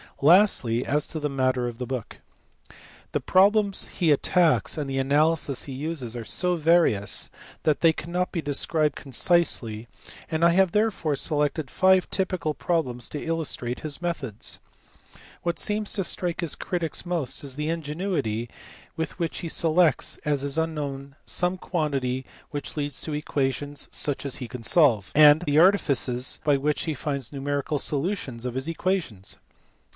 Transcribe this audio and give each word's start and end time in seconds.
Lastly, 0.23 0.85
as 0.85 1.05
to 1.07 1.19
the 1.19 1.29
matter 1.29 1.67
of 1.67 1.77
the 1.77 1.85
book. 1.87 2.17
The 3.11 3.19
problems 3.19 3.87
he 3.87 4.11
attacks 4.11 4.77
and 4.77 4.87
the 4.89 4.99
analysis 4.99 5.63
he 5.65 5.73
uses 5.73 6.15
are 6.15 6.25
so 6.25 6.55
various 6.55 7.29
that 7.63 7.81
they 7.81 7.93
cannot 7.93 8.31
be 8.31 8.41
described 8.41 8.95
concisely 8.95 9.87
and 10.29 10.43
I 10.43 10.51
have 10.51 10.71
therefore 10.71 11.15
selected 11.15 11.69
five 11.69 12.09
typical 12.09 12.53
problems 12.55 13.09
to 13.09 13.23
illustrate 13.23 13.79
his 13.79 14.01
methods. 14.01 14.59
What 15.43 15.59
seems 15.59 15.93
to 15.93 16.03
strike 16.03 16.41
his 16.41 16.55
critics 16.55 17.05
most 17.05 17.43
is 17.43 17.55
the 17.55 17.69
ingenuity 17.69 18.49
with 18.95 19.17
which 19.19 19.39
he 19.39 19.49
selects 19.49 20.17
as 20.23 20.41
his 20.41 20.57
unknown 20.57 21.15
some 21.25 21.57
quantity 21.57 22.25
which 22.51 22.75
leads 22.77 23.01
to 23.01 23.13
equations 23.13 23.87
such 23.91 24.19
DIOPHANTUS. 24.23 24.27
109 24.41 24.41
as 24.41 24.41
he 24.41 24.47
can 24.47 24.63
solve, 24.63 25.11
and 25.15 25.41
the 25.43 25.59
artifices 25.59 26.39
by 26.43 26.57
which 26.57 26.83
he 26.83 26.93
finds 26.95 27.31
numerical 27.33 27.77
solutions 27.77 28.45
of 28.45 28.53
his 28.55 28.67
equations. 28.67 29.37